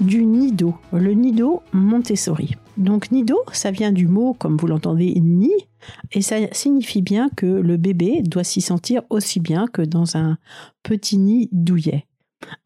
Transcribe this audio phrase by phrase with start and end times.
[0.00, 2.54] du nido, le nido Montessori.
[2.76, 5.50] Donc nido, ça vient du mot, comme vous l'entendez, ni,
[6.12, 10.38] et ça signifie bien que le bébé doit s'y sentir aussi bien que dans un
[10.82, 12.06] petit nid douillet.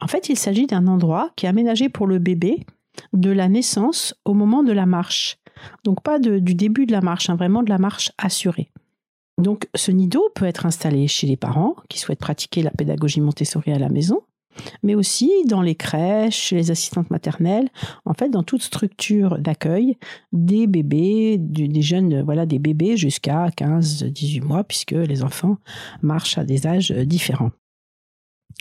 [0.00, 2.66] En fait, il s'agit d'un endroit qui est aménagé pour le bébé
[3.15, 5.38] de la naissance au moment de la marche.
[5.84, 8.70] Donc pas du début de la marche, hein, vraiment de la marche assurée.
[9.38, 13.72] Donc ce nido peut être installé chez les parents qui souhaitent pratiquer la pédagogie Montessori
[13.72, 14.22] à la maison,
[14.82, 17.68] mais aussi dans les crèches, les assistantes maternelles,
[18.04, 19.96] en fait dans toute structure d'accueil
[20.32, 25.58] des bébés, des jeunes, voilà, des bébés jusqu'à 15-18 mois, puisque les enfants
[26.02, 27.50] marchent à des âges différents.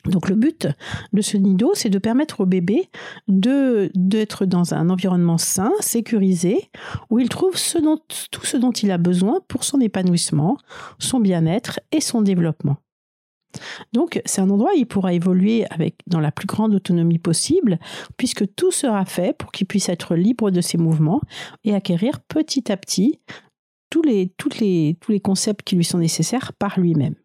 [0.06, 0.68] Donc le but
[1.14, 2.90] de ce nido, c'est de permettre au bébé
[3.28, 6.72] d'être dans un environnement sain, sécurisé,
[7.12, 10.58] où il trouve tout ce dont il a besoin pour son épanouissement,
[10.98, 12.78] son bien-être et son développement.
[13.94, 17.80] Donc, c'est un endroit où il pourra évoluer avec, dans la plus grande autonomie possible,
[18.18, 21.22] puisque tout sera fait pour qu'il puisse être libre de ses mouvements
[21.64, 23.20] et acquérir petit à petit
[23.90, 27.16] tous les, les, tous les concepts qui lui sont nécessaires par lui-même.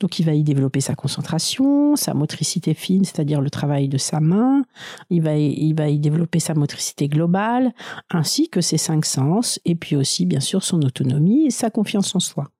[0.00, 4.20] Donc il va y développer sa concentration, sa motricité fine, c'est-à-dire le travail de sa
[4.20, 4.64] main,
[5.10, 7.72] il va, il va y développer sa motricité globale,
[8.10, 12.14] ainsi que ses cinq sens, et puis aussi bien sûr son autonomie et sa confiance
[12.14, 12.50] en soi.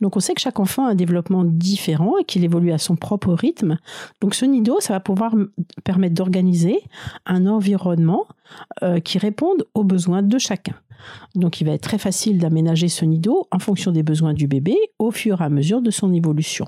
[0.00, 2.96] Donc on sait que chaque enfant a un développement différent et qu'il évolue à son
[2.96, 3.78] propre rythme.
[4.20, 5.34] Donc ce nido, ça va pouvoir
[5.84, 6.80] permettre d'organiser
[7.26, 8.26] un environnement
[8.82, 10.74] euh, qui réponde aux besoins de chacun.
[11.34, 14.76] Donc il va être très facile d'aménager ce nido en fonction des besoins du bébé
[14.98, 16.66] au fur et à mesure de son évolution.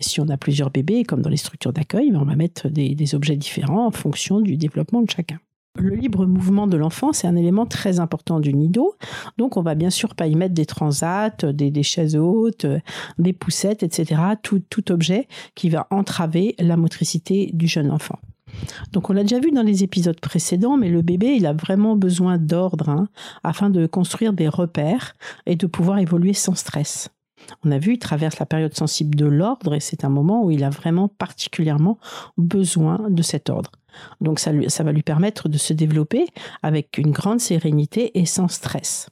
[0.00, 3.36] si on a plusieurs bébés, comme dans les structures d'accueil, on va mettre des objets
[3.36, 5.38] différents en fonction du développement de chacun.
[5.78, 8.96] Le libre mouvement de l'enfant, c'est un élément très important du nido.
[9.38, 12.66] Donc, on va bien sûr pas y mettre des transats, des, chaises hautes,
[13.18, 14.20] des poussettes, etc.
[14.42, 18.18] Tout, objet qui va entraver la motricité du jeune enfant.
[18.92, 21.94] Donc on l'a déjà vu dans les épisodes précédents, mais le bébé, il a vraiment
[21.94, 23.08] besoin d'ordre hein,
[23.44, 25.14] afin de construire des repères
[25.46, 27.10] et de pouvoir évoluer sans stress.
[27.64, 30.50] On a vu, il traverse la période sensible de l'ordre et c'est un moment où
[30.50, 31.98] il a vraiment particulièrement
[32.36, 33.70] besoin de cet ordre.
[34.20, 36.26] Donc ça, va lui permettre de se développer
[36.62, 39.08] avec une grande sérénité et sans stress.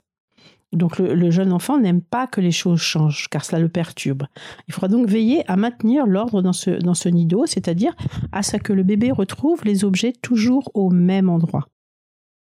[0.73, 4.25] Donc le, jeune enfant n'aime pas que les choses changent, car cela le perturbe.
[4.67, 7.95] Il faudra donc veiller à maintenir l'ordre dans ce, dans ce nido, c'est-à-dire
[8.33, 11.69] à ce que le bébé retrouve les objets toujours au même endroit.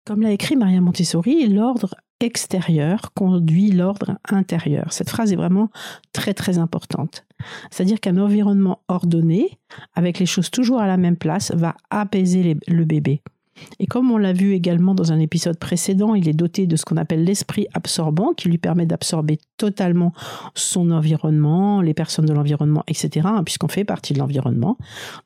[0.04, 4.92] Comme l'a écrit Maria Montessori, l'ordre extérieur conduit l'ordre intérieur.
[4.92, 5.70] Cette phrase est vraiment
[6.12, 7.26] très très importante.
[7.70, 9.58] C'est-à-dire qu'un environnement ordonné,
[9.94, 13.22] avec les choses toujours à la même place, va apaiser le bébé.
[13.78, 16.84] Et comme on l'a vu également dans un épisode précédent, il est doté de ce
[16.84, 20.12] qu'on appelle l'esprit absorbant qui lui permet d'absorber totalement
[20.54, 24.76] son environnement, les personnes de l'environnement, etc., hein, puisqu'on fait partie de l'environnement.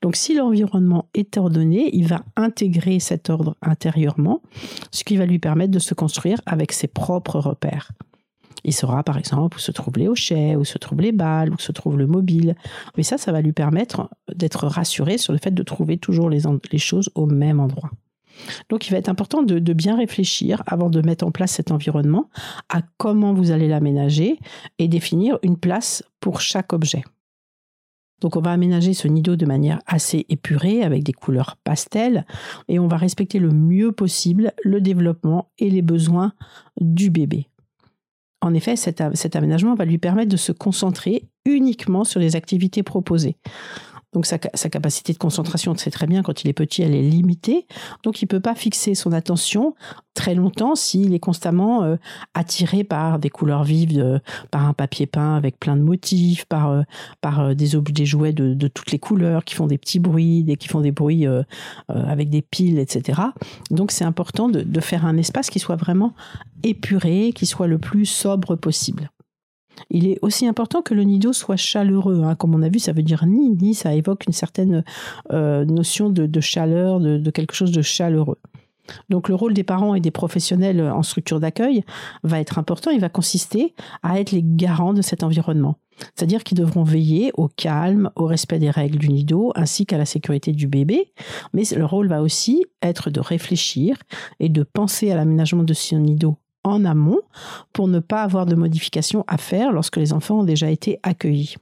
[0.03, 4.43] Donc si l'environnement est ordonné, il va intégrer cet ordre intérieurement,
[4.91, 7.93] ce qui va lui permettre de se construire avec ses propres repères.
[8.65, 11.59] Il saura par exemple où se trouvent les hochets, où se trouvent les balles, où
[11.59, 12.57] se trouve le mobile.
[12.97, 16.79] Mais ça, ça va lui permettre d'être rassuré sur le fait de trouver toujours les
[16.79, 17.91] choses au même endroit.
[18.69, 22.29] Donc il va être important de, bien réfléchir avant de mettre en place cet environnement
[22.69, 24.39] à comment vous allez l'aménager
[24.79, 27.03] et définir une place pour chaque objet.
[28.21, 32.25] Donc on va aménager ce nido de manière assez épurée avec des couleurs pastel
[32.69, 36.33] et on va respecter le mieux possible le développement et les besoins
[36.81, 37.49] du bébé.
[38.41, 39.01] En effet, cet,
[39.37, 43.37] aménagement va lui permettre de se concentrer uniquement sur les activités proposées.
[44.15, 47.67] Donc sa, capacité de concentration, c'est très bien quand il est petit, elle est limitée.
[48.05, 49.75] Donc il peut pas fixer son attention
[50.15, 51.97] très longtemps s'il est constamment euh,
[52.35, 54.21] attiré par des couleurs vives,
[54.53, 56.83] par un papier peint avec plein de motifs, par euh,
[57.27, 60.81] euh, des objets jouets de, toutes les couleurs qui font des petits bruits, qui font
[60.81, 61.27] des bruits
[61.89, 63.21] avec des piles, etc.
[63.71, 66.15] Donc c'est important de faire un espace qui soit vraiment
[66.63, 69.11] épuré, qui soit le plus sobre possible.
[69.91, 72.23] Il est aussi important que le nido soit chaleureux.
[72.25, 72.35] Hein.
[72.35, 74.85] Comme on a vu, ça veut dire ni, ni, ça évoque une certaine
[75.33, 78.39] euh, notion de, chaleur, de, quelque chose de chaleureux.
[79.09, 81.85] Donc le rôle des parents et des professionnels en structure d'accueil
[82.23, 82.91] va être important.
[82.91, 85.77] Il va consister à être les garants de cet environnement.
[86.15, 90.05] C'est-à-dire qu'ils devront veiller au calme, au respect des règles du nido, ainsi qu'à la
[90.05, 91.13] sécurité du bébé.
[91.55, 93.97] Mais le rôle va aussi être de réfléchir
[94.39, 97.21] et de penser à l'aménagement de ce nido en amont
[97.73, 101.57] pour ne pas avoir de modifications à faire lorsque les enfants ont déjà été accueillis.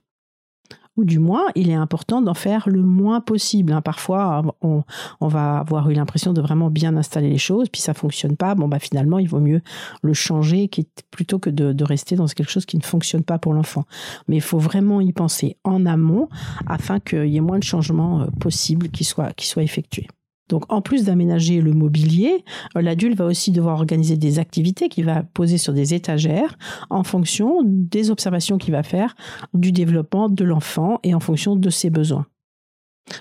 [0.98, 3.72] Ou du moins, il est important d'en faire le moins possible.
[3.72, 3.80] Hein.
[3.80, 4.84] Parfois, on,
[5.22, 8.54] va avoir eu l'impression de vraiment bien installer les choses, puis ça fonctionne pas.
[8.54, 9.62] Bon, bah finalement, il vaut mieux
[10.02, 10.68] le changer
[11.10, 13.86] plutôt que de, rester dans quelque chose qui ne fonctionne pas pour l'enfant.
[14.28, 16.28] Mais il faut vraiment y penser en amont
[16.66, 20.08] afin qu'il y ait moins de changements euh, possibles qui soient effectués.
[20.52, 22.44] Donc, en plus d'aménager le mobilier,
[22.76, 26.58] euh, l'adulte va aussi devoir organiser des activités qu'il va poser sur des étagères
[26.90, 29.16] en fonction des observations qu'il va faire
[29.54, 32.26] du développement de l'enfant et en fonction de ses besoins.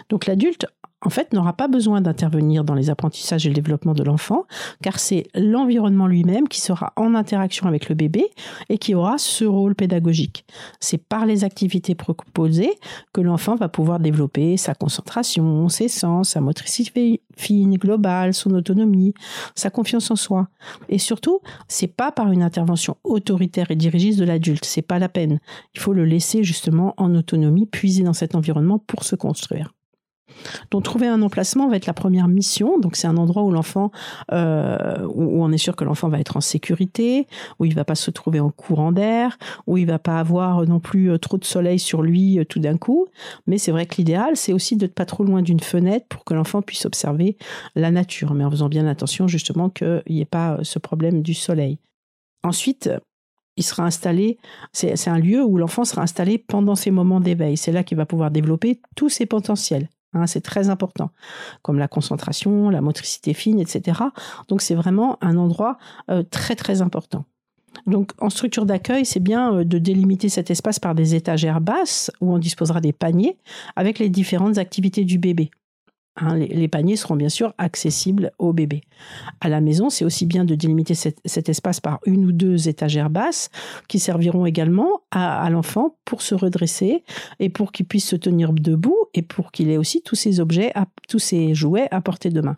[0.09, 0.65] Donc, l'adulte
[1.03, 4.45] en fait, n'aura pas besoin d'intervenir dans les apprentissages et le développement de l'enfant,
[4.83, 8.29] car c'est l'environnement lui-même qui sera en interaction avec le bébé
[8.69, 10.45] et qui aura ce rôle pédagogique.
[10.79, 12.73] C'est par les activités proposées
[13.13, 19.13] que l'enfant va pouvoir développer sa concentration, ses sens, sa motricité fine, globale, son autonomie,
[19.55, 20.49] sa confiance en soi.
[20.89, 25.09] Et surtout, c'est pas par une intervention autoritaire et dirigiste de l'adulte, c'est pas la
[25.09, 25.39] peine.
[25.73, 29.73] Il faut le laisser justement en autonomie, puiser dans cet environnement pour se construire.
[30.71, 32.79] Donc trouver un emplacement va être la première mission.
[32.79, 33.91] Donc c'est un endroit où l'enfant,
[34.31, 37.27] euh, où on est sûr que l'enfant va être en sécurité,
[37.59, 39.37] où il va pas se trouver en courant d'air,
[39.67, 42.59] où il va pas avoir non plus euh, trop de soleil sur lui euh, tout
[42.59, 43.07] d'un coup.
[43.47, 46.33] Mais c'est vrai que l'idéal, c'est aussi de pas trop loin d'une fenêtre pour que
[46.33, 47.37] l'enfant puisse observer
[47.75, 51.33] la nature, mais en faisant bien attention justement qu'il n'y ait pas ce problème du
[51.33, 51.79] soleil.
[52.43, 52.89] Ensuite,
[53.57, 54.37] il sera installé,
[54.73, 57.57] c'est un lieu où l'enfant sera installé pendant ses moments d'éveil.
[57.57, 59.89] C'est là qu'il va pouvoir développer tous ses potentiels.
[60.13, 61.11] Hein, c'est très important,
[61.61, 64.01] comme la concentration, la motricité fine, etc.
[64.49, 65.77] Donc c'est vraiment un endroit
[66.09, 67.25] euh, très très important.
[67.87, 72.11] Donc en structure d'accueil, c'est bien euh, de délimiter cet espace par des étagères basses
[72.19, 73.37] où on disposera des paniers
[73.75, 75.49] avec les différentes activités du bébé.
[76.21, 78.81] Hein, les, paniers seront bien sûr accessibles au bébé.
[79.39, 83.09] À la maison, c'est aussi bien de délimiter cet, espace par une ou deux étagères
[83.09, 83.49] basses
[83.87, 87.03] qui serviront également à, l'enfant pour se redresser
[87.39, 90.71] et pour qu'il puisse se tenir debout et pour qu'il ait aussi tous ses objets,
[91.09, 92.57] tous ses jouets à portée de main.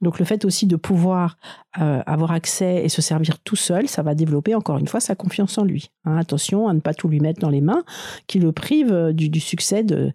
[0.00, 1.36] Donc le fait aussi de pouvoir
[1.80, 5.14] euh, avoir accès et se servir tout seul, ça va développer encore une fois sa
[5.14, 5.90] confiance en lui.
[6.04, 7.84] Hein, attention à ne pas tout lui mettre dans les mains,
[8.26, 10.12] qui le prive euh, du, succès de,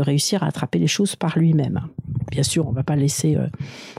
[0.00, 1.80] réussir à attraper les choses par lui-même.
[2.30, 3.46] Bien sûr, on ne va pas laisser euh,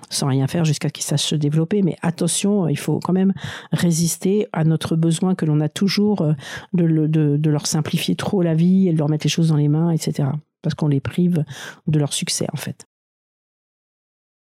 [0.10, 3.34] sans rien faire jusqu'à qu'il sache se développer, mais attention, il faut quand même
[3.72, 6.34] résister à notre besoin que l'on a toujours
[6.74, 9.68] de, de leur simplifier trop la vie et de leur mettre les choses dans les
[9.68, 10.30] mains, etc.
[10.62, 11.44] Parce qu'on les prive
[11.88, 12.88] de leur succès en fait.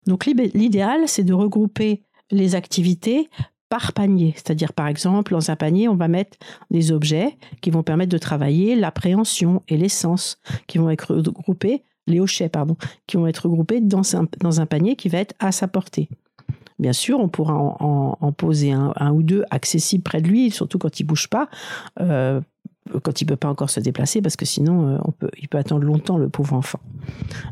[0.06, 3.28] Donc l'idéal, c'est de regrouper les activités
[3.68, 4.32] par panier.
[4.36, 6.36] C'est-à-dire, par exemple, dans un panier, on va mettre
[6.70, 12.20] des objets qui vont permettre de travailler l'appréhension et l'essence, qui vont être regroupés, les
[12.20, 16.08] hochets, pardon, qui vont être regroupés dans un, panier qui va être à sa portée.
[16.78, 21.00] Bien sûr, on pourra en, poser un, ou deux accessibles près de lui, surtout quand
[21.00, 21.48] il bouge pas,
[22.00, 22.40] euh,
[23.02, 26.18] quand il peut pas encore se déplacer, parce que sinon, euh, il peut attendre longtemps
[26.18, 26.80] le pauvre enfant.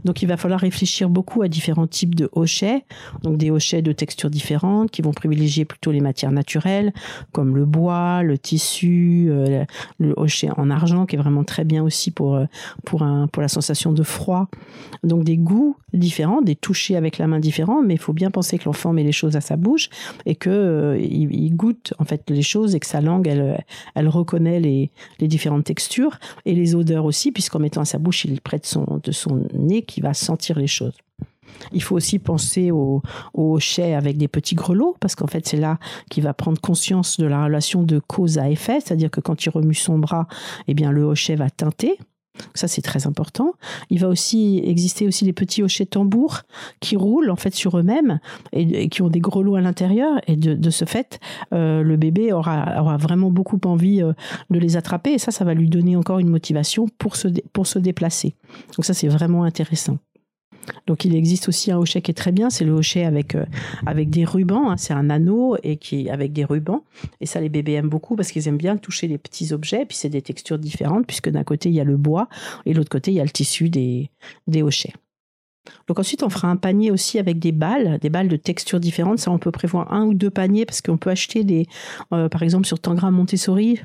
[0.04, 2.84] Donc il va falloir réfléchir beaucoup à différents types de hochets,
[3.22, 6.92] donc des hochets de textures différentes qui vont privilégier plutôt les matières naturelles
[7.32, 9.64] comme le bois, le tissu, euh,
[9.98, 12.46] le hochet en argent qui est vraiment très bien aussi pour euh,
[12.84, 14.48] pour un pour la sensation de froid.
[15.04, 18.58] Donc des goûts différents, des touchés avec la main différents, mais il faut bien penser
[18.58, 19.90] que l'enfant met les choses à sa bouche
[20.26, 23.62] et que euh, il, goûte en fait les choses et que sa langue elle
[23.94, 28.24] elle reconnaît les les différentes textures et les odeurs aussi puisqu'en mettant à sa bouche
[28.24, 29.41] il prête son de son
[29.82, 30.96] qui va sentir les choses.
[31.72, 33.02] Il faut aussi penser au,
[33.34, 35.78] au avec des petits grelots, parce qu'en fait, c'est là
[36.10, 39.50] qu'il va prendre conscience de la relation de cause à effet, c'est-à-dire que quand il
[39.50, 40.26] remue son bras,
[40.66, 41.98] eh bien, le hochet va teinter.
[42.54, 43.54] Ça, c'est très important.
[43.90, 46.42] Il va aussi exister aussi des petits hochets tambours
[46.80, 48.20] qui roulent en fait sur eux-mêmes
[48.52, 50.20] et, qui ont des grelots à l'intérieur.
[50.26, 51.20] Et de, ce fait,
[51.52, 54.12] euh, le bébé aura, aura, vraiment beaucoup envie euh,
[54.50, 55.12] de les attraper.
[55.12, 58.34] Et ça, ça va lui donner encore une motivation pour se, pour se déplacer.
[58.76, 59.98] Donc ça, c'est vraiment intéressant.
[60.86, 63.44] Donc il existe aussi un hochet qui est très bien, c'est le hochet avec euh,
[64.04, 64.70] des rubans.
[64.70, 64.76] Hein.
[64.76, 66.82] c'est un anneau et qui avec des rubans.
[67.20, 69.84] Et ça, les bébés aiment beaucoup parce qu'ils aiment bien toucher les petits objets.
[69.86, 72.28] Puis c'est des textures différentes puisque d'un côté il y a le bois
[72.66, 74.10] et l'autre côté il y a le tissu des
[74.46, 74.92] des hochets.
[75.88, 79.18] Donc ensuite, on fera un panier aussi avec des balles, des balles de textures différentes.
[79.18, 81.66] Ça, on peut prévoir un ou deux paniers parce qu'on peut acheter des,
[82.12, 83.80] euh, par exemple sur Tangram Montessori,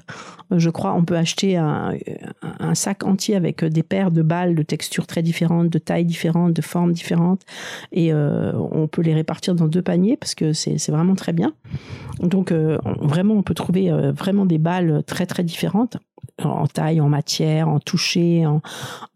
[0.51, 1.93] euh, je crois, on peut acheter un,
[2.73, 6.61] sac entier avec des paires de balles de textures très différentes, de tailles différentes, de
[6.61, 7.41] formes différentes,
[7.91, 11.53] et euh, on peut les répartir dans deux paniers parce que c'est vraiment très bien.
[12.19, 15.97] Donc vraiment, on peut trouver vraiment des balles très très différentes
[16.43, 18.45] en taille, en matière, en toucher.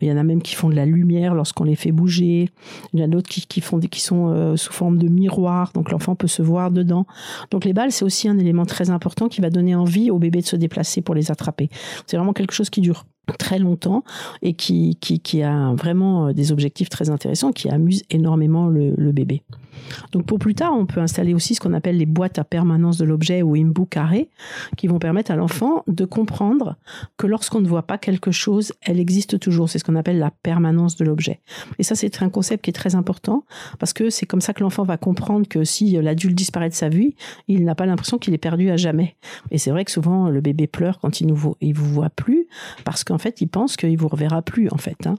[0.01, 2.50] Il y en a même qui font de la lumière lorsqu'on les fait bouger.
[2.93, 5.91] Il y en a d'autres qui, font qui sont euh, sous forme de miroir, donc
[5.91, 7.05] l'enfant peut se voir dedans.
[7.51, 10.41] Donc les balles, c'est aussi un élément très important qui va donner envie au bébé
[10.41, 11.70] de se déplacer pour les attraper.
[12.08, 13.05] C'est vraiment quelque chose qui dure
[13.38, 14.03] très longtemps
[14.41, 19.43] et qui, qui, a vraiment euh, des objectifs très intéressants qui amusent énormément le bébé.
[20.11, 22.97] Donc pour plus tard, on peut installer aussi ce qu'on appelle les boîtes à permanence
[22.97, 24.29] de l'objet ou imbu carré,
[24.77, 26.75] qui vont permettre à l'enfant de comprendre
[27.17, 29.69] que lorsqu'on ne voit pas quelque chose, elle existe toujours.
[29.69, 31.41] C'est ce qu'on appelle la permanence de l'objet.
[31.79, 33.45] Et ça, c'est un concept qui est très important
[33.79, 36.89] parce que c'est comme ça que l'enfant va comprendre que si l'adulte disparaît de sa
[36.89, 37.15] vie,
[37.47, 39.15] il n'a pas l'impression qu'il est perdu à jamais.
[39.50, 42.47] Et c'est vrai que souvent le bébé pleure quand il ne vous, vous voit plus
[42.85, 45.07] parce qu'en fait, il pense qu'il vous reverra plus en fait.
[45.07, 45.15] Hein.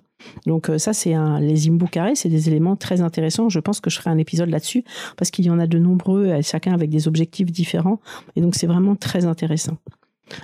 [0.46, 3.48] Donc euh, ça, c'est un, les imbous c'est des éléments très intéressants.
[3.48, 4.84] Je pense que je ferai un épisode là-dessus
[5.16, 8.00] parce qu'il y en a de nombreux, chacun avec des objectifs différents.
[8.36, 9.78] Et donc c'est vraiment très intéressant.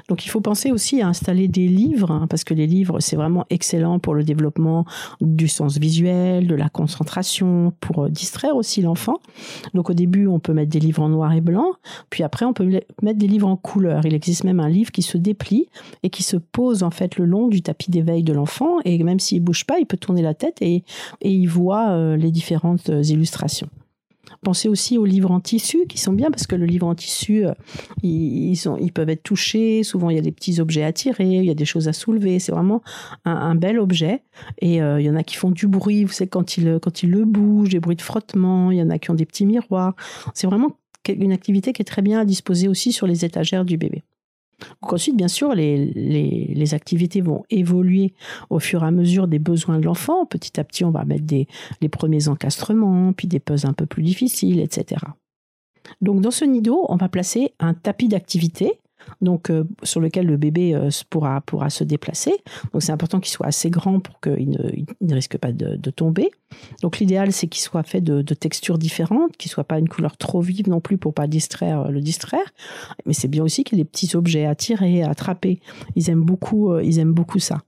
[0.09, 3.17] Donc il faut penser aussi à installer des livres, hein, parce que les livres, c'est
[3.17, 4.85] vraiment excellent pour le développement
[5.21, 9.19] du sens visuel, de la concentration, pour euh, distraire aussi l'enfant.
[9.75, 11.73] Donc au début, on peut mettre des livres en noir et blanc,
[12.11, 14.05] puis après, on peut mettre des livres en couleur.
[14.05, 15.67] Il existe même un livre qui se déplie
[16.03, 19.21] et qui se pose en fait le long du tapis d'éveil de l'enfant, et même
[19.21, 20.85] s'il bouge pas, il peut tourner la tête et,
[21.21, 23.69] et il voit euh, les différentes euh, illustrations.
[24.43, 27.47] Pensez aussi aux livres en tissu qui sont bien parce que le livre en tissu,
[27.47, 27.53] euh,
[28.03, 29.83] ils, ils peuvent être touchés.
[29.83, 31.93] Souvent, il y a des petits objets à tirer, il y a des choses à
[31.93, 32.39] soulever.
[32.39, 32.83] C'est vraiment
[33.25, 34.23] un, bel objet.
[34.61, 36.05] Et euh, il y en a qui font du bruit.
[36.05, 38.71] Vous savez, quand il, quand il le bouge, des bruits de frottement.
[38.71, 39.95] Il y en a qui ont des petits miroirs.
[40.35, 40.77] C'est vraiment
[41.09, 44.03] une activité qui est très bien à disposer aussi sur les étagères du bébé.
[44.83, 48.13] Ensuite, bien sûr, les, activités vont évoluer
[48.51, 50.27] au fur et à mesure des besoins de l'enfant.
[50.27, 51.25] Petit à petit, on va mettre
[51.81, 55.01] les premiers encastrements, puis des puzzles un peu plus difficiles, etc.
[56.01, 58.79] Donc dans ce nido, on va placer un tapis d'activité
[59.21, 62.33] donc euh, sur lequel le bébé euh, pourra, pourra se déplacer.
[62.73, 64.51] Donc c'est important qu'il soit assez grand pour qu'il
[65.01, 66.31] ne, risque pas de, tomber.
[66.83, 70.17] Donc l'idéal c'est qu'il soit fait de, de textures différentes, qu'il soit pas une couleur
[70.17, 72.53] trop vive non plus pour pas distraire euh, le distraire.
[73.07, 75.61] Mais c'est bien aussi qu'il y ait des petits objets à tirer, à attraper.
[75.97, 77.63] Ils aiment beaucoup, ils aiment beaucoup ça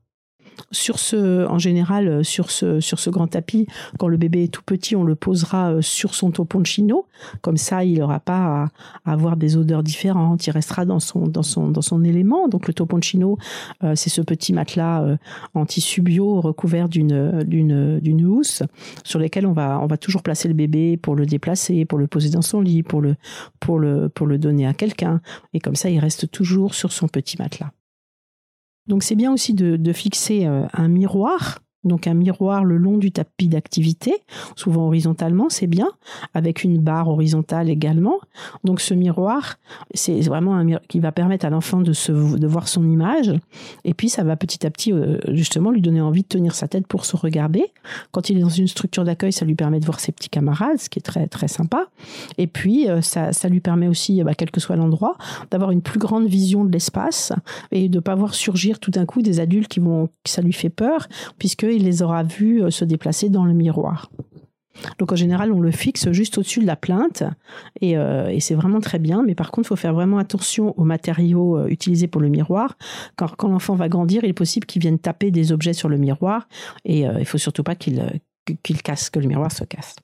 [0.71, 3.67] sur ce, en général, euh, sur ce, sur ce grand tapis,
[3.99, 7.07] quand le bébé est tout petit, on le posera euh, sur son toponcino.
[7.41, 8.71] Comme ça, il n'aura pas
[9.05, 10.47] à, avoir des odeurs différentes.
[10.47, 12.49] Il restera dans son, dans son, dans son élément.
[12.49, 13.39] Donc, le toponcino,
[13.85, 15.17] euh, c'est ce petit matelas
[15.55, 18.63] en tissu bio recouvert d'une, d'une, d'une housse
[19.05, 22.07] sur lequel on va, on va toujours placer le bébé pour le déplacer, pour le
[22.07, 23.17] poser dans son lit, pour le,
[23.61, 25.21] pour le, pour le donner à quelqu'un.
[25.53, 27.73] Et comme ça, il reste toujours sur son petit matelas.
[28.87, 33.11] Donc c'est bien aussi de, fixer euh, un miroir donc un miroir le long du
[33.13, 34.15] tapis d'activité,
[34.57, 35.89] souvent horizontalement, c'est bien,
[36.35, 38.19] avec une barre horizontale également.
[38.65, 39.57] Donc ce miroir,
[39.95, 41.93] c'est vraiment un miroir qui va permettre à l'enfant de,
[42.37, 43.33] de voir son image,
[43.85, 46.69] et puis ça va petit à petit euh, justement lui donner envie de tenir sa
[46.69, 47.65] tête pour se regarder.
[48.13, 50.79] Quand il est dans une structure d'accueil, ça lui permet de voir ses petits camarades,
[50.79, 51.87] ce qui est très très sympa.
[52.39, 55.17] Et puis euh, ça, ça lui permet aussi, bah, quel que soit l'endroit,
[55.51, 57.33] d'avoir une plus grande vision de l'espace
[57.73, 60.71] et de pas voir surgir tout d'un coup des adultes qui vont, ça lui fait
[60.71, 61.09] peur,
[61.39, 64.11] puisque qu'il les aura vus se déplacer dans le miroir.
[64.99, 67.23] Donc en général, on le fixe juste au-dessus de la plainte
[67.81, 67.97] et,
[68.41, 69.23] c'est vraiment très bien.
[69.23, 72.79] Mais par contre, il faut faire vraiment attention aux matériaux utilisés pour le miroir.
[73.19, 75.99] Car quand l'enfant va grandir, il est possible qu'il vienne taper des objets sur le
[75.99, 76.49] miroir
[76.87, 78.01] et il faut surtout pas qu'il
[78.83, 79.97] casse, que le miroir se casse.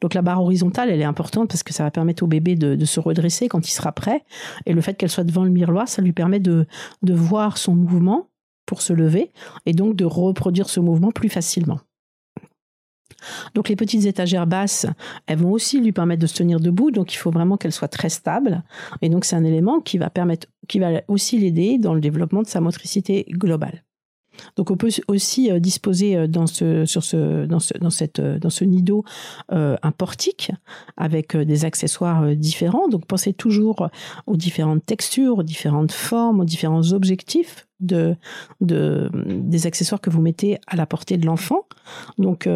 [0.00, 2.84] Donc la barre horizontale, elle est importante parce que ça va permettre au bébé de,
[2.84, 4.24] se redresser quand il sera prêt.
[4.66, 6.66] Et le fait qu'elle soit devant le miroir, ça lui permet de,
[7.02, 8.28] de voir son mouvement
[8.72, 9.30] pour se lever
[9.66, 11.78] et donc de reproduire ce mouvement plus facilement.
[13.54, 14.86] Donc les petites étagères basses,
[15.26, 17.86] elles vont aussi lui permettre de se tenir debout, donc il faut vraiment qu'elles soient
[17.88, 18.62] très stables.
[19.02, 22.40] Et donc c'est un élément qui va permettre, qui va aussi l'aider dans le développement
[22.40, 23.84] de sa motricité globale.
[24.56, 28.18] Donc on peut aussi euh, disposer euh, dans ce, sur ce, dans ce, dans cette,
[28.18, 29.04] euh, dans ce nid d'eau
[29.48, 30.50] un portique
[30.96, 32.88] avec des accessoires différents.
[32.88, 33.88] Donc pensez toujours
[34.26, 38.16] aux différentes textures, aux différentes formes, aux différents objectifs de,
[38.60, 41.66] de, des accessoires que vous mettez à la portée de l'enfant.
[42.18, 42.48] Donc,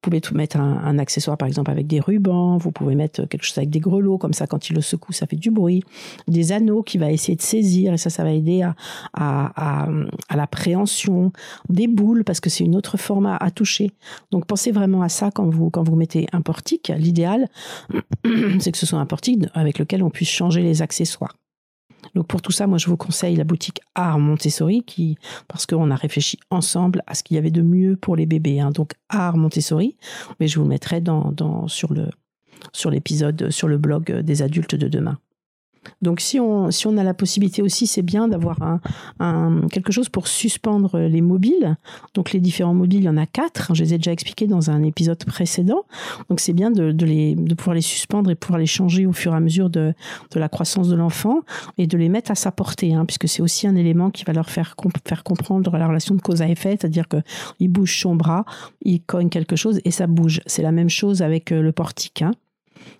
[0.00, 2.58] pouvez tout mettre un, accessoire, par exemple, avec des rubans.
[2.58, 5.26] Vous pouvez mettre quelque chose avec des grelots, comme ça, quand il le secoue, ça
[5.26, 5.82] fait du bruit.
[6.28, 8.74] Des anneaux qui va essayer de saisir, et ça, ça va aider à,
[9.14, 9.88] à,
[10.28, 11.32] à, l'appréhension.
[11.68, 13.90] Des boules, parce que c'est une autre forme à, toucher.
[14.30, 16.92] Donc, pensez vraiment à ça quand vous, quand vous mettez un portique.
[16.96, 17.48] L'idéal,
[18.58, 21.34] c'est que ce soit un portique avec lequel on puisse changer les accessoires.
[22.14, 25.90] Donc pour tout ça, moi je vous conseille la boutique Art Montessori qui parce qu'on
[25.90, 28.60] a réfléchi ensemble à ce qu'il y avait de mieux pour les bébés.
[28.60, 28.70] Hein.
[28.70, 29.96] Donc Art Montessori,
[30.38, 32.08] mais je vous le mettrai dans, dans sur le
[32.72, 35.18] sur l'épisode sur le blog des adultes de demain.
[36.02, 38.58] Donc si on, si on a la possibilité aussi, c'est bien d'avoir
[39.18, 41.76] un, quelque chose pour suspendre les mobiles.
[42.14, 43.74] Donc les différents mobiles, il y en a quatre.
[43.74, 45.84] Je les ai déjà expliqués dans un épisode précédent.
[46.28, 49.12] Donc c'est bien de, de, les, de pouvoir les suspendre et pouvoir les changer au
[49.12, 49.94] fur et à mesure de,
[50.30, 51.40] de la croissance de l'enfant
[51.78, 54.32] et de les mettre à sa portée, hein, puisque c'est aussi un élément qui va
[54.32, 54.74] leur faire,
[55.06, 58.44] faire comprendre la relation de cause à effet, c'est-à-dire qu'il bouge son bras,
[58.82, 60.40] il cogne quelque chose et ça bouge.
[60.46, 62.22] C'est la même chose avec euh, le portique.
[62.22, 62.32] Hein.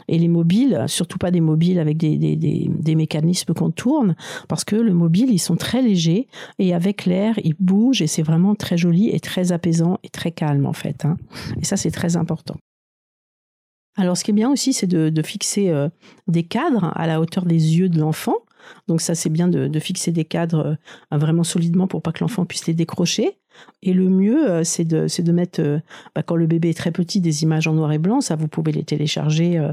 [0.09, 4.17] Et les mobiles, surtout pas des mobiles avec des, des, des, mécanismes qu'on tourne,
[4.49, 6.27] parce que le mobile, ils sont très légers
[6.59, 10.33] et avec l'air, ils bougent et c'est vraiment très joli et très apaisant et très
[10.33, 11.05] calme en fait.
[11.05, 11.17] Hein.
[11.61, 12.57] Et ça, c'est très important.
[13.97, 15.89] Alors, ce qui est bien aussi, c'est de, de, fixer euh,
[16.29, 18.37] des cadres à la hauteur des yeux de l'enfant.
[18.89, 20.79] Donc ça, c'est bien de, de, fixer des cadres
[21.13, 23.39] euh, vraiment solidement pour pas que l'enfant puisse les décrocher.
[23.83, 25.79] Et le mieux, euh, c'est de, mettre, euh,
[26.15, 28.21] bah, quand le bébé est très petit, des images en noir et blanc.
[28.21, 29.73] Ça, vous pouvez les télécharger euh,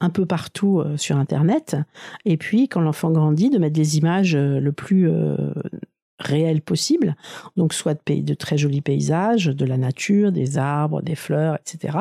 [0.00, 1.76] un peu partout sur Internet.
[2.24, 5.10] Et puis, quand l'enfant grandit, de mettre des images le plus
[6.18, 7.16] réel possible,
[7.56, 11.98] donc soit de, très jolis paysages, de la nature, des arbres, des fleurs, etc.,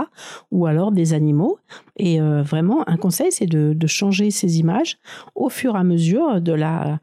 [0.52, 1.60] ou alors des animaux.
[1.98, 4.98] Et euh, vraiment, un conseil, c'est de, changer ces images
[5.36, 7.00] au fur et à mesure de la,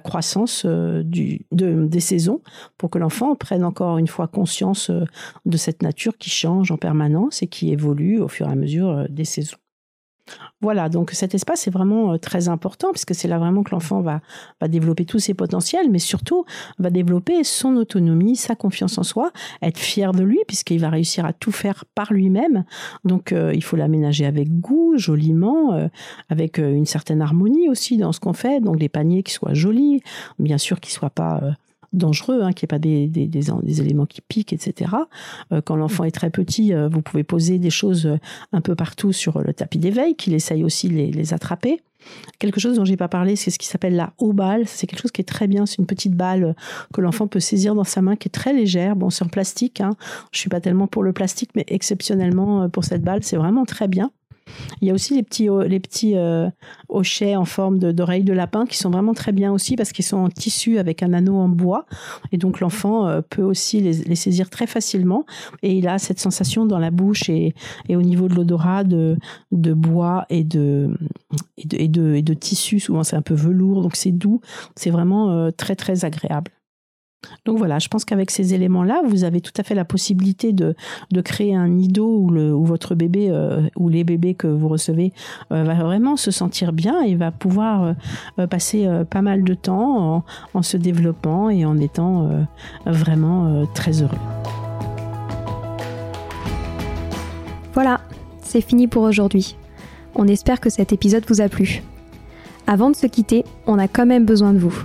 [0.00, 2.40] croissance euh, des saisons,
[2.78, 5.04] pour que l'enfant prenne encore une fois conscience euh,
[5.44, 9.06] de cette nature qui change en permanence et qui évolue au fur et à mesure
[9.08, 9.56] des saisons.
[10.60, 14.00] Voilà, donc cet espace est vraiment euh, très important puisque c'est là vraiment que l'enfant
[14.02, 14.20] va,
[14.60, 16.44] va développer tous ses potentiels, mais surtout
[16.78, 21.24] va développer son autonomie, sa confiance en soi, être fier de lui puisqu'il va réussir
[21.24, 22.64] à tout faire par lui-même.
[23.04, 25.88] Donc euh, il faut l'aménager avec goût, joliment, euh,
[26.28, 28.60] avec une certaine harmonie aussi dans ce qu'on fait.
[28.60, 30.02] Donc les paniers qui soient jolis,
[30.38, 31.40] bien sûr qu'ils soient pas
[31.92, 34.92] dangereux, hein, qu'il n'y ait pas des, des, éléments qui piquent, etc.
[35.52, 38.18] Euh, quand l'enfant est très petit, euh, vous pouvez poser des choses euh,
[38.52, 41.80] un peu partout sur le tapis d'éveil, qu'il essaye aussi les, les attraper.
[42.38, 44.66] Quelque chose dont j'ai pas parlé, c'est ce qui s'appelle la haut balle.
[44.66, 45.66] C'est quelque chose qui est très bien.
[45.66, 46.54] C'est une petite balle
[46.94, 48.96] que l'enfant peut saisir dans sa main, qui est très légère.
[48.96, 49.82] Bon, c'est en plastique.
[49.82, 49.90] Hein.
[50.32, 53.86] Je suis pas tellement pour le plastique, mais exceptionnellement pour cette balle, c'est vraiment très
[53.86, 54.10] bien.
[54.80, 56.48] Il y a aussi les petits, les petits euh,
[56.88, 60.16] hochets en forme d'oreilles de, lapin qui sont vraiment très bien aussi parce qu'ils sont
[60.18, 61.86] en tissu avec un anneau en bois.
[62.32, 65.26] Et donc l'enfant euh, peut aussi les, saisir très facilement.
[65.62, 67.54] Et il a cette sensation dans la bouche et,
[67.90, 69.16] au niveau de l'odorat de,
[69.52, 70.90] de bois et de,
[71.58, 72.80] et de, et de, tissu.
[72.80, 74.40] Souvent c'est un peu velours, donc c'est doux.
[74.76, 76.50] C'est vraiment euh, très très agréable.
[77.44, 80.74] Donc voilà, je pense qu'avec ces éléments-là, vous avez tout à fait la possibilité de,
[81.22, 85.12] créer un nido où, votre bébé euh, ou les bébés que vous recevez
[85.52, 87.94] euh, va vraiment se sentir bien et va pouvoir
[88.38, 92.30] euh, passer pas mal de temps en, se développant et en étant
[92.86, 94.18] vraiment très heureux.
[97.74, 98.00] Voilà,
[98.42, 99.56] c'est fini pour aujourd'hui.
[100.14, 101.82] On espère que cet épisode vous a plu.
[102.66, 104.84] Avant de se quitter, on a quand même besoin de vous.